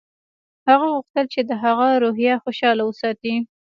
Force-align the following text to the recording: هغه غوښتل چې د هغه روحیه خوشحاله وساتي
هغه 0.69 0.85
غوښتل 0.93 1.25
چې 1.33 1.41
د 1.49 1.51
هغه 1.63 1.87
روحیه 2.03 2.35
خوشحاله 2.43 2.83
وساتي 2.85 3.33